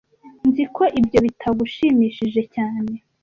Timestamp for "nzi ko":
0.47-0.83